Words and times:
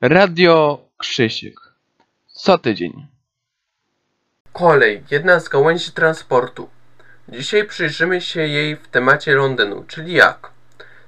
Radio 0.00 0.80
Krzysiek. 0.98 1.54
Co 2.26 2.58
tydzień. 2.58 3.06
Kolej, 4.52 5.04
jedna 5.10 5.40
z 5.40 5.48
gałęzi 5.48 5.92
transportu. 5.92 6.68
Dzisiaj 7.28 7.64
przyjrzymy 7.64 8.20
się 8.20 8.40
jej 8.40 8.76
w 8.76 8.88
temacie 8.88 9.34
Londynu, 9.34 9.84
czyli 9.88 10.12
jak. 10.12 10.50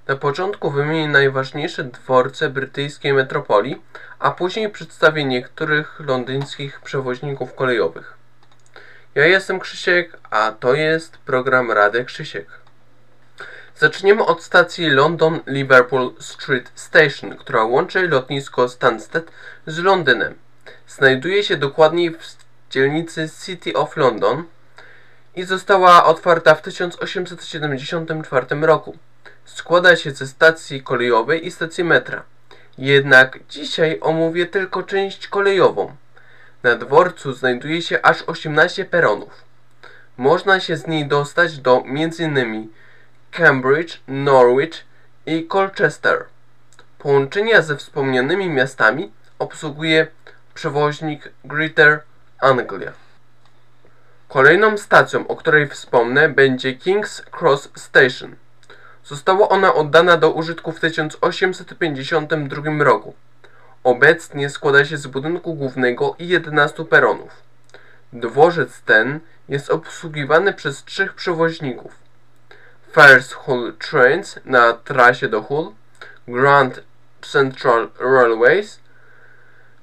Na 0.07 0.17
początku 0.17 0.71
wymienię 0.71 1.09
najważniejsze 1.09 1.85
dworce 1.85 2.51
brytyjskiej 2.51 3.13
metropolii, 3.13 3.83
a 4.19 4.31
później 4.31 4.71
przedstawię 4.71 5.25
niektórych 5.25 6.01
londyńskich 6.01 6.81
przewoźników 6.81 7.55
kolejowych. 7.55 8.15
Ja 9.15 9.27
jestem 9.27 9.61
Krzysiek, 9.61 10.19
a 10.31 10.53
to 10.53 10.75
jest 10.75 11.19
program 11.19 11.71
Rady 11.73 12.05
Krzysiek. 12.05 12.58
Zaczniemy 13.79 14.25
od 14.25 14.43
stacji 14.43 14.91
London 14.91 15.41
Liverpool 15.47 16.15
Street 16.21 16.73
Station, 16.75 17.37
która 17.37 17.65
łączy 17.65 18.09
lotnisko 18.09 18.69
Stansted 18.69 19.31
z 19.67 19.79
Londynem. 19.79 20.35
Znajduje 20.89 21.43
się 21.43 21.57
dokładniej 21.57 22.11
w 22.11 22.37
dzielnicy 22.71 23.31
City 23.45 23.75
of 23.75 23.97
London 23.97 24.45
i 25.37 25.45
została 25.45 26.05
otwarta 26.05 26.55
w 26.55 26.63
1874 26.63 28.47
roku. 28.61 28.97
Składa 29.45 29.97
się 29.97 30.11
ze 30.11 30.27
stacji 30.27 30.83
kolejowej 30.83 31.47
i 31.47 31.51
stacji 31.51 31.85
metra. 31.85 32.23
Jednak 32.79 33.39
dzisiaj 33.49 33.99
omówię 34.01 34.47
tylko 34.47 34.83
część 34.83 35.29
kolejową. 35.29 35.97
Na 36.63 36.77
dworcu 36.77 37.33
znajduje 37.33 37.83
się 37.83 38.03
aż 38.03 38.23
18 38.23 38.85
peronów. 38.85 39.45
Można 40.17 40.61
się 40.61 40.77
z 40.77 40.87
niej 40.87 41.09
dostać 41.09 41.59
do 41.59 41.83
m.in. 41.87 42.69
Cambridge, 43.31 44.01
Norwich 44.09 44.85
i 45.27 45.47
Colchester. 45.47 46.25
Połączenia 46.99 47.63
ze 47.63 47.77
wspomnianymi 47.77 48.51
miastami 48.51 49.13
obsługuje 49.39 50.07
przewoźnik 50.55 51.29
Greater 51.45 52.01
Anglia. 52.41 52.93
Kolejną 54.29 54.79
stacją, 54.79 55.27
o 55.27 55.37
której 55.37 55.69
wspomnę, 55.69 56.29
będzie 56.29 56.75
King's 56.75 57.23
Cross 57.41 57.69
Station. 57.77 58.37
Została 59.05 59.49
ona 59.49 59.75
oddana 59.75 60.17
do 60.17 60.31
użytku 60.31 60.73
w 60.73 60.81
1852 60.81 62.85
roku. 62.85 63.15
Obecnie 63.85 64.51
składa 64.51 64.85
się 64.85 64.97
z 64.97 65.07
budynku 65.07 65.55
głównego 65.55 66.17
i 66.19 66.29
11 66.29 66.85
peronów. 66.85 67.31
Dworzec 68.13 68.81
ten 68.81 69.21
jest 69.49 69.71
obsługiwany 69.71 70.53
przez 70.53 70.85
trzech 70.85 71.15
przewoźników. 71.15 72.08
First 72.99 73.33
Hull 73.33 73.73
Trains 73.79 74.41
na 74.45 74.73
trasie 74.73 75.29
do 75.29 75.41
Hull, 75.43 75.75
Grand 76.27 76.83
Central 77.23 77.91
Railways 78.01 78.81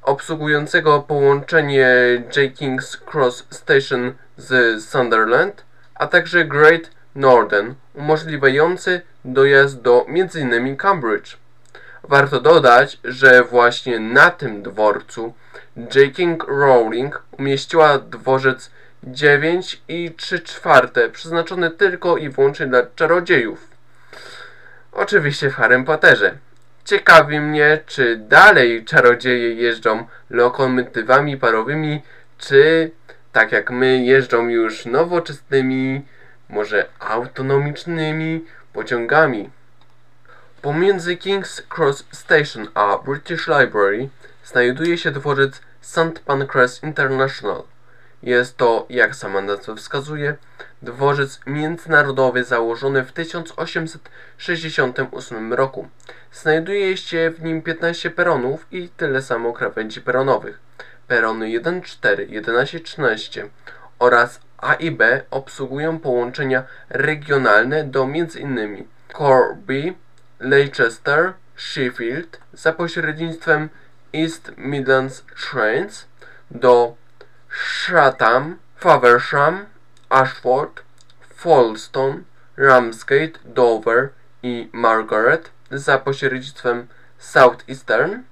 obsługującego 0.02 1.00
połączenie 1.00 1.88
J. 2.36 2.56
King's 2.56 2.98
Cross 3.12 3.46
Station 3.50 4.14
z 4.38 4.84
Sunderland, 4.86 5.64
a 5.96 6.08
także 6.08 6.46
Great 6.46 6.90
Northern 7.16 7.74
umożliwiający 7.94 9.02
dojazd 9.26 9.82
do 9.82 10.06
m.in. 10.08 10.78
Cambridge. 10.78 11.38
Warto 12.04 12.42
dodać, 12.42 13.00
że 13.04 13.44
właśnie 13.44 14.00
na 14.00 14.32
tym 14.32 14.64
dworcu 14.64 15.34
J. 15.78 16.16
King 16.16 16.44
Rowling 16.48 17.24
umieściła 17.32 18.00
dworzec 18.00 18.72
9 19.04 19.82
i 19.88 20.12
3 20.18 20.40
czwarte, 20.40 21.10
przeznaczony 21.10 21.72
tylko 21.72 22.18
i 22.18 22.30
wyłącznie 22.30 22.68
dla 22.68 22.84
czarodziejów. 22.96 23.68
Oczywiście 24.92 25.50
w 25.50 25.56
Harrym 25.56 25.86
Potterze. 25.86 26.38
Ciekawi 26.86 27.40
mnie, 27.40 27.80
czy 27.86 28.18
dalej 28.18 28.86
czarodzieje 28.86 29.54
jeżdżą 29.54 30.06
lokomotywami 30.30 31.38
parowymi, 31.38 32.02
czy 32.38 32.92
tak 33.32 33.52
jak 33.52 33.72
my 33.72 34.04
jeżdżą 34.04 34.50
już 34.50 34.86
nowoczesnymi, 34.86 36.06
może 36.50 36.86
autonomicznymi 37.00 38.46
pociągami. 38.74 39.50
Pomiędzy 40.62 41.16
King's 41.16 41.62
Cross 41.78 42.06
Station 42.12 42.68
a 42.74 42.98
British 42.98 43.48
Library 43.48 44.10
znajduje 44.44 44.98
się 44.98 45.12
dworzec 45.12 45.62
St. 45.82 46.20
Pancras 46.26 46.84
International. 46.84 47.64
Jest 48.26 48.58
to, 48.58 48.86
jak 48.90 49.16
sama 49.16 49.42
nazwa 49.42 49.76
wskazuje, 49.76 50.36
dworzec 50.82 51.40
międzynarodowy 51.46 52.44
założony 52.44 53.04
w 53.04 53.12
1868 53.12 55.54
roku. 55.54 55.88
Znajduje 56.32 56.98
się 56.98 57.32
w 57.38 57.44
nim 57.44 57.62
15 57.62 58.12
peronów 58.12 58.66
i 58.72 58.90
tyle 58.90 59.22
samo 59.22 59.54
krawędzi 59.54 60.02
peronowych. 60.02 60.60
Perony 61.08 61.50
1, 61.50 61.82
4, 61.82 62.28
11, 62.30 62.80
13 62.80 63.50
oraz 64.00 64.40
A 64.58 64.74
i 64.74 64.92
B 64.92 65.22
obsługują 65.32 66.00
połączenia 66.00 66.64
regionalne 66.90 67.84
do 67.84 68.04
m.in. 68.04 68.86
Corby, 69.18 69.94
Leicester, 70.40 71.34
Sheffield 71.56 72.40
za 72.54 72.74
pośrednictwem 72.74 73.70
East 74.14 74.52
Midlands 74.58 75.24
Trains 75.52 76.06
do 76.52 76.96
Chatham, 77.56 78.60
Faversham, 78.76 79.68
Ashford, 80.12 80.82
Folkestone, 81.36 82.26
Ramsgate, 82.58 83.40
Dover 83.46 84.10
i 84.44 84.70
Margaret 84.74 85.52
za 85.72 85.98
pośrednictwem 85.98 86.88
Southeastern 87.18 88.24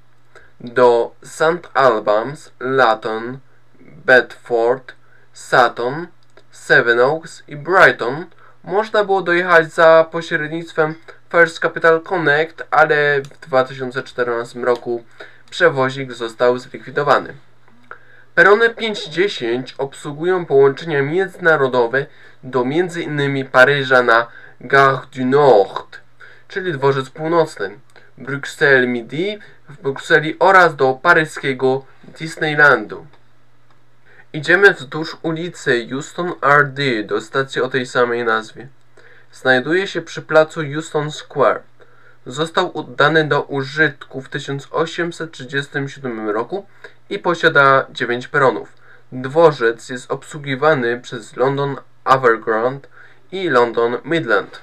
do 0.59 1.16
St. 1.23 1.69
Albans, 1.73 2.51
Laton, 2.59 3.39
Bedford, 3.79 4.94
Sutton, 5.33 6.07
Sevenoaks 6.51 7.44
i 7.47 7.56
Brighton 7.56 8.25
można 8.63 9.03
było 9.03 9.22
dojechać 9.22 9.73
za 9.73 10.06
pośrednictwem 10.12 10.95
First 11.31 11.59
Capital 11.59 12.01
Connect, 12.01 12.63
ale 12.72 13.22
w 13.22 13.28
2014 13.28 14.59
roku 14.59 15.03
przewozik 15.50 16.13
został 16.13 16.57
zlikwidowany. 16.57 17.33
Perony 18.35 18.69
5-10 18.69 19.73
obsługują 19.77 20.45
połączenia 20.45 21.01
międzynarodowe 21.01 22.05
do 22.44 22.61
m.in. 22.61 23.47
Paryża 23.47 24.03
na 24.03 24.27
Gare 24.61 25.01
du 25.16 25.25
Nord, 25.25 25.99
czyli 26.47 26.73
dworzec 26.73 27.09
północny, 27.09 27.79
Bruxelles 28.17 28.89
Midi 28.89 29.39
w 29.69 29.81
Brukseli 29.81 30.35
oraz 30.39 30.75
do 30.75 30.94
paryskiego 30.94 31.85
Disneylandu. 32.19 33.05
Idziemy 34.33 34.73
wzdłuż 34.73 35.17
ulicy 35.21 35.88
Houston 35.89 36.33
RD 36.59 37.03
do 37.05 37.21
stacji 37.21 37.61
o 37.61 37.69
tej 37.69 37.85
samej 37.85 38.23
nazwie. 38.23 38.67
Znajduje 39.31 39.88
się 39.88 40.01
przy 40.01 40.21
placu 40.21 40.61
Houston 40.73 41.11
Square. 41.11 41.61
Został 42.25 42.77
oddany 42.77 43.27
do 43.27 43.41
użytku 43.41 44.21
w 44.21 44.29
1837 44.29 46.29
roku 46.29 46.65
i 47.09 47.19
posiada 47.19 47.85
9 47.91 48.27
peronów. 48.27 48.73
Dworzec 49.11 49.89
jest 49.89 50.11
obsługiwany 50.11 50.99
przez 50.99 51.35
London 51.35 51.75
Overground 52.05 52.87
i 53.31 53.49
London 53.49 53.97
Midland. 54.05 54.61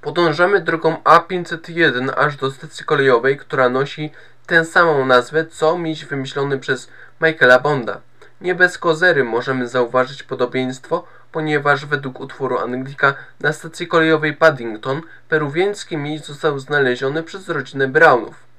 Podążamy 0.00 0.60
drogą 0.60 0.96
A501 1.04 2.10
aż 2.16 2.36
do 2.36 2.50
stacji 2.50 2.84
kolejowej, 2.84 3.38
która 3.38 3.68
nosi 3.68 4.12
tę 4.46 4.64
samą 4.64 5.06
nazwę 5.06 5.46
co 5.46 5.78
miś 5.78 6.04
wymyślony 6.04 6.58
przez 6.58 6.88
Michaela 7.20 7.58
Bonda. 7.58 8.00
Nie 8.40 8.54
bez 8.54 8.78
kozery 8.78 9.24
możemy 9.24 9.68
zauważyć 9.68 10.22
podobieństwo, 10.22 11.04
ponieważ 11.32 11.86
według 11.86 12.20
utworu 12.20 12.58
Anglika 12.58 13.14
na 13.40 13.52
stacji 13.52 13.86
kolejowej 13.86 14.36
Paddington 14.36 15.00
peruwiański 15.28 15.96
miś 15.96 16.20
został 16.20 16.58
znaleziony 16.58 17.22
przez 17.22 17.48
rodzinę 17.48 17.88
Brownów. 17.88 18.51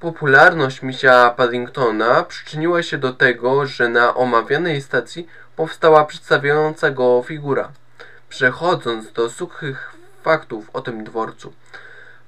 Popularność 0.00 0.82
misia 0.82 1.30
Paddingtona 1.30 2.22
przyczyniła 2.22 2.82
się 2.82 2.98
do 2.98 3.12
tego, 3.12 3.66
że 3.66 3.88
na 3.88 4.14
omawianej 4.14 4.82
stacji 4.82 5.28
powstała 5.56 6.04
przedstawiająca 6.04 6.90
go 6.90 7.22
figura. 7.26 7.72
Przechodząc 8.28 9.12
do 9.12 9.30
suchych 9.30 9.92
faktów 10.22 10.70
o 10.72 10.80
tym 10.80 11.04
dworcu. 11.04 11.52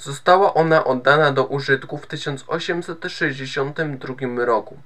Została 0.00 0.54
ona 0.54 0.84
oddana 0.84 1.32
do 1.32 1.44
użytku 1.44 1.98
w 1.98 2.06
1862 2.06 4.44
roku. 4.44 4.76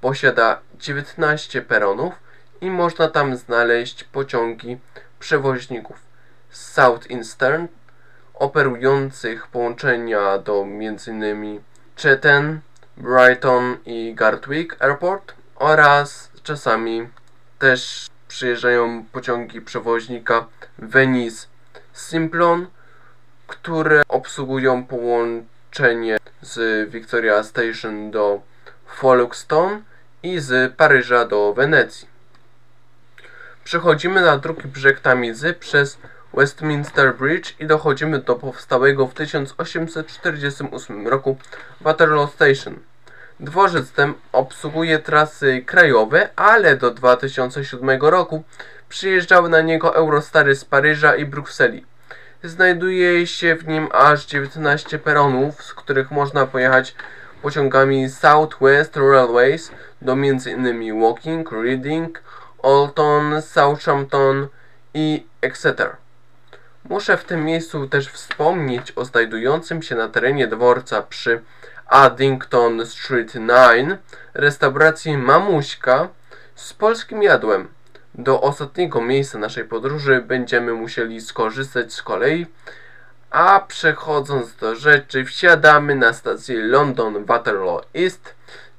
Posiada 0.00 0.60
19 0.78 1.62
peronów 1.62 2.14
i 2.60 2.70
można 2.70 3.08
tam 3.08 3.36
znaleźć 3.36 4.04
pociągi 4.04 4.78
przewoźników 5.18 5.96
Southeastern 6.50 7.66
operujących 8.34 9.46
połączenia 9.46 10.38
do 10.38 10.62
m.in. 10.62 11.60
Chatham, 12.02 12.60
Brighton 12.96 13.76
i 13.86 14.14
Gatwick 14.14 14.82
Airport 14.82 15.34
oraz 15.56 16.30
czasami 16.42 17.08
też 17.58 18.06
przyjeżdżają 18.28 19.04
pociągi 19.12 19.60
przewoźnika 19.60 20.46
Venice 20.78 21.46
Simplon, 21.92 22.66
które 23.52 24.02
obsługują 24.08 24.84
połączenie 24.86 26.18
z 26.42 26.90
Victoria 26.90 27.42
Station 27.42 28.10
do 28.10 28.40
Folkestone 28.86 29.80
i 30.22 30.38
z 30.38 30.74
Paryża 30.76 31.24
do 31.24 31.54
Wenecji. 31.54 32.08
Przechodzimy 33.64 34.20
na 34.20 34.38
drugi 34.38 34.68
brzeg 34.68 35.00
Tamizy 35.00 35.54
przez 35.54 35.98
Westminster 36.34 37.16
Bridge 37.16 37.54
i 37.60 37.66
dochodzimy 37.66 38.18
do 38.18 38.34
powstałego 38.34 39.06
w 39.06 39.14
1848 39.14 41.08
roku 41.08 41.36
Waterloo 41.80 42.26
Station. 42.26 42.78
Dworzec 43.40 43.92
ten 43.92 44.14
obsługuje 44.32 44.98
trasy 44.98 45.62
krajowe, 45.66 46.28
ale 46.36 46.76
do 46.76 46.90
2007 46.90 48.00
roku 48.00 48.44
przyjeżdżały 48.88 49.48
na 49.48 49.60
niego 49.60 49.96
Eurostary 49.96 50.56
z 50.56 50.64
Paryża 50.64 51.16
i 51.16 51.24
Brukseli. 51.24 51.91
Znajduje 52.44 53.26
się 53.26 53.56
w 53.56 53.68
nim 53.68 53.88
aż 53.92 54.26
19 54.26 54.98
peronów, 54.98 55.62
z 55.62 55.74
których 55.74 56.10
można 56.10 56.46
pojechać 56.46 56.94
pociągami 57.42 58.10
South 58.10 58.56
West 58.60 58.96
Railways 58.96 59.70
do 60.00 60.12
m.in. 60.12 61.00
Woking, 61.00 61.52
Reading, 61.52 62.22
Alton, 62.62 63.42
Southampton 63.42 64.48
i 64.94 65.26
etc. 65.42 65.74
Muszę 66.88 67.16
w 67.16 67.24
tym 67.24 67.44
miejscu 67.44 67.88
też 67.88 68.08
wspomnieć 68.08 68.92
o 68.96 69.04
znajdującym 69.04 69.82
się 69.82 69.94
na 69.94 70.08
terenie 70.08 70.46
dworca 70.46 71.02
przy 71.02 71.40
Addington 71.86 72.86
Street 72.86 73.32
9 73.32 73.90
restauracji 74.34 75.18
Mamuśka 75.18 76.08
z 76.54 76.72
polskim 76.72 77.22
jadłem. 77.22 77.68
Do 78.14 78.40
ostatniego 78.40 79.00
miejsca 79.00 79.38
naszej 79.38 79.64
podróży 79.64 80.24
będziemy 80.26 80.72
musieli 80.72 81.20
skorzystać 81.20 81.92
z 81.92 82.02
kolei, 82.02 82.46
a 83.30 83.60
przechodząc 83.68 84.56
do 84.56 84.76
rzeczy 84.76 85.24
wsiadamy 85.24 85.94
na 85.94 86.12
stację 86.12 86.62
London 86.62 87.24
Waterloo 87.24 87.80
East 87.94 88.34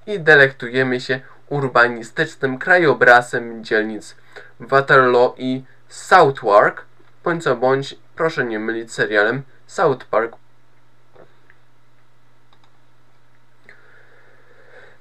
i 0.07 0.19
delektujemy 0.19 1.01
się 1.01 1.19
urbanistycznym 1.49 2.57
krajobrazem 2.57 3.63
dzielnic 3.63 4.15
Waterloo 4.59 5.35
i 5.37 5.63
Southwark, 5.89 6.85
bądź 7.23 7.43
co 7.43 7.55
bądź 7.55 7.95
proszę 8.15 8.45
nie 8.45 8.59
mylić 8.59 8.93
serialem 8.93 9.41
South 9.67 10.05
Park. 10.05 10.42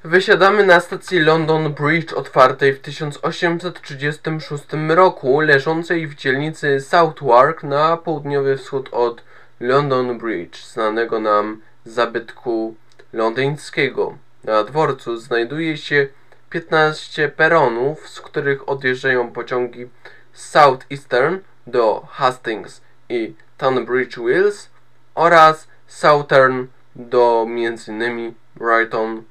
Wysiadamy 0.05 0.67
na 0.67 0.81
stacji 0.81 1.21
London 1.21 1.75
Bridge 1.75 2.13
otwartej 2.13 2.73
w 2.73 2.81
1836 2.81 4.65
roku, 4.89 5.41
leżącej 5.41 6.07
w 6.07 6.15
dzielnicy 6.15 6.81
Southwark 6.81 7.63
na 7.63 7.97
południowy 7.97 8.57
wschód 8.57 8.89
od 8.93 9.23
London 9.61 10.19
Bridge, 10.19 10.65
znanego 10.65 11.21
nam 11.21 11.61
zabytku 11.85 12.75
londyńskiego. 13.13 14.19
Na 14.45 14.65
dworcu 14.65 15.17
znajduje 15.17 15.77
się 15.77 16.09
15 16.51 17.29
peronów, 17.29 18.09
z 18.09 18.21
których 18.21 18.69
odjeżdżają 18.69 19.33
pociągi 19.33 19.89
Southeastern 20.33 21.39
do 21.67 22.07
Hastings 22.11 22.81
i 23.09 23.35
Tunbridge 23.59 24.19
Wells 24.19 24.71
oraz 25.15 25.69
Southern 25.87 26.67
do 26.97 27.47
m.in. 27.49 28.35
Brighton, 28.57 29.23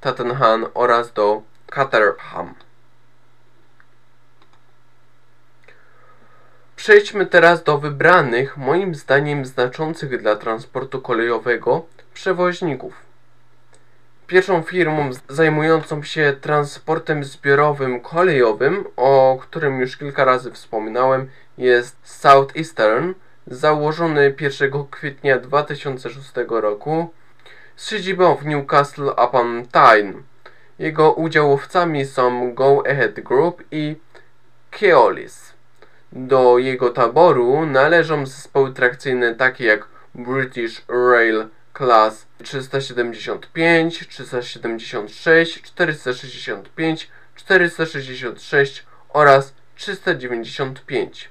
Tottenham 0.00 0.66
oraz 0.74 1.12
do 1.12 1.42
Caterham. 1.66 2.54
Przejdźmy 6.76 7.26
teraz 7.26 7.62
do 7.62 7.78
wybranych, 7.78 8.56
moim 8.56 8.94
zdaniem 8.94 9.44
znaczących 9.44 10.20
dla 10.20 10.36
transportu 10.36 11.00
kolejowego, 11.00 11.86
przewoźników. 12.14 12.94
Pierwszą 14.26 14.62
firmą 14.62 15.10
zajmującą 15.28 16.02
się 16.02 16.36
transportem 16.40 17.24
zbiorowym 17.24 18.00
kolejowym, 18.00 18.84
o 18.96 19.38
którym 19.40 19.80
już 19.80 19.96
kilka 19.96 20.24
razy 20.24 20.52
wspominałem, 20.52 21.30
jest 21.58 21.96
Southeastern, 22.02 23.14
założony 23.46 24.34
1 24.40 24.70
kwietnia 24.90 25.38
2006 25.38 26.32
roku 26.48 27.10
z 27.78 27.90
siedzibą 27.90 28.34
w 28.34 28.46
Newcastle 28.46 29.10
upon 29.28 29.66
Tyne. 29.66 30.12
Jego 30.78 31.12
udziałowcami 31.12 32.06
są 32.06 32.54
Go 32.54 32.82
Ahead 32.86 33.20
Group 33.20 33.62
i 33.70 33.96
Keolis. 34.70 35.52
Do 36.12 36.58
jego 36.58 36.90
taboru 36.90 37.66
należą 37.66 38.26
zespoły 38.26 38.72
trakcyjne 38.72 39.34
takie 39.34 39.64
jak 39.64 39.86
British 40.14 40.82
Rail 40.88 41.48
Class 41.76 42.26
375, 42.42 44.08
376, 44.08 45.62
465, 45.62 47.10
466 47.34 48.86
oraz 49.08 49.54
395. 49.74 51.30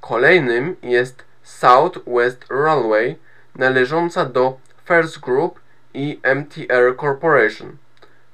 Kolejnym 0.00 0.76
jest 0.82 1.24
South 1.42 1.98
West 2.06 2.44
Railway 2.50 3.16
należąca 3.56 4.24
do 4.24 4.58
First 4.92 5.20
Group 5.20 5.60
i 5.94 6.20
MTR 6.22 6.96
Corporation. 7.00 7.76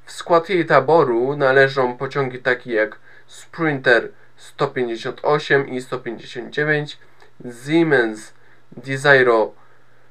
W 0.04 0.12
skład 0.12 0.48
jej 0.48 0.66
taboru 0.66 1.36
należą 1.36 1.96
pociągi 1.96 2.38
takie 2.38 2.72
jak 2.72 2.98
Sprinter 3.26 4.08
158 4.36 5.68
i 5.68 5.80
159, 5.80 6.98
Siemens 7.64 8.32
Desiro 8.72 9.54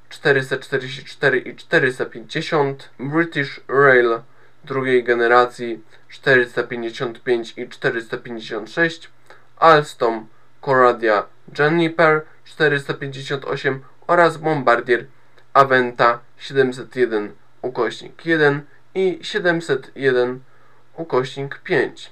444 0.10 1.38
i 1.38 1.56
450, 1.56 2.89
British 3.00 3.62
Rail 3.68 4.20
drugiej 4.63 5.04
generacji 5.04 5.84
455 6.10 7.54
i 7.58 7.70
456, 7.70 9.10
Alstom 9.58 10.27
Coradia 10.62 11.25
Juniper 11.60 12.22
458 12.46 13.84
oraz 14.08 14.38
Bombardier 14.38 15.06
Aventa 15.58 16.20
701 16.38 17.32
ukośnik 17.62 18.26
1 18.26 18.62
i 18.96 19.20
701 19.22 20.40
ukośnik 20.98 21.60
5. 21.64 22.12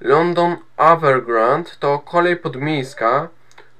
London 0.00 0.56
Overground 0.76 1.78
to 1.78 1.98
kolej 1.98 2.36
podmiejska, 2.36 3.28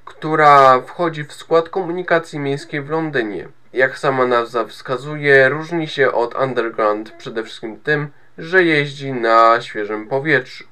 która 0.05 0.81
wchodzi 0.81 1.25
w 1.25 1.33
skład 1.33 1.69
komunikacji 1.69 2.39
miejskiej 2.39 2.83
w 2.83 2.91
Londynie. 2.91 3.49
Jak 3.73 3.99
sama 3.99 4.27
nazwa 4.27 4.65
wskazuje, 4.65 5.49
różni 5.49 5.89
się 5.89 6.13
od 6.13 6.35
Underground 6.35 7.11
przede 7.11 7.45
wszystkim 7.45 7.81
tym, 7.81 8.09
że 8.39 8.65
jeździ 8.65 9.13
na 9.13 9.61
świeżym 9.61 10.09
powietrzu. 10.09 10.65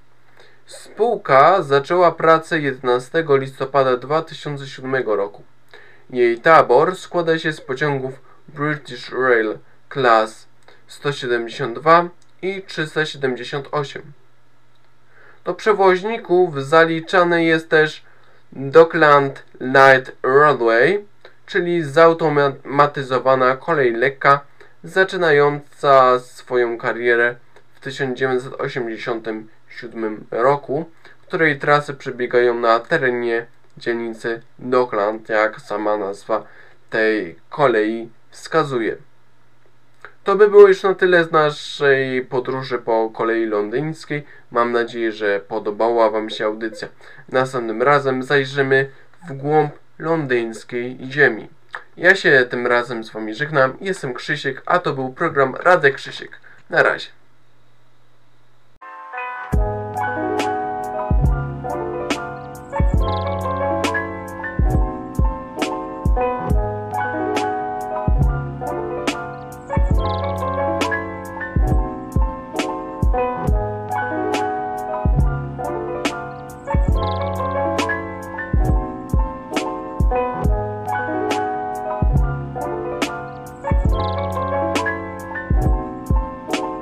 Spółka 0.66 1.62
zaczęła 1.62 2.12
pracę 2.12 2.60
11 2.60 3.24
listopada 3.28 3.96
2007 3.96 4.94
roku. 5.06 5.42
Jej 6.10 6.38
tabor 6.38 6.96
składa 6.96 7.38
się 7.38 7.52
z 7.52 7.60
pociągów 7.60 8.33
British 8.48 9.12
Rail 9.12 9.58
Class 9.88 10.46
172 10.86 12.08
i 12.42 12.62
378. 12.62 14.02
Do 15.44 15.54
przewoźników 15.54 16.64
zaliczany 16.64 17.44
jest 17.44 17.68
też 17.68 18.02
Dockland 18.52 19.42
Light 19.60 20.12
Railway, 20.22 21.04
czyli 21.46 21.82
zautomatyzowana 21.82 23.56
kolej 23.56 23.92
lekka 23.92 24.40
zaczynająca 24.84 26.20
swoją 26.20 26.78
karierę 26.78 27.34
w 27.74 27.80
1987 27.80 30.26
roku, 30.30 30.90
której 31.26 31.58
trasy 31.58 31.94
przebiegają 31.94 32.54
na 32.54 32.80
terenie 32.80 33.46
dzielnicy 33.76 34.42
Dockland, 34.58 35.28
jak 35.28 35.60
sama 35.60 35.96
nazwa 35.96 36.44
tej 36.90 37.36
kolei 37.50 38.08
wskazuje. 38.34 38.96
To 40.24 40.36
by 40.36 40.48
było 40.48 40.68
już 40.68 40.82
na 40.82 40.94
tyle 40.94 41.24
z 41.24 41.32
naszej 41.32 42.22
podróży 42.22 42.78
po 42.78 43.10
kolei 43.10 43.46
londyńskiej. 43.46 44.24
Mam 44.50 44.72
nadzieję, 44.72 45.12
że 45.12 45.40
podobała 45.40 46.10
Wam 46.10 46.30
się 46.30 46.44
audycja. 46.46 46.88
Następnym 47.28 47.82
razem 47.82 48.22
zajrzymy 48.22 48.90
w 49.28 49.32
głąb 49.32 49.72
londyńskiej 49.98 50.98
ziemi. 51.10 51.48
Ja 51.96 52.14
się 52.14 52.46
tym 52.50 52.66
razem 52.66 53.04
z 53.04 53.10
Wami 53.10 53.34
żegnam. 53.34 53.76
Jestem 53.80 54.14
Krzysiek, 54.14 54.62
a 54.66 54.78
to 54.78 54.92
był 54.92 55.12
program 55.12 55.54
Radek 55.54 55.94
Krzysiek. 55.94 56.40
Na 56.70 56.82
razie. 56.82 57.08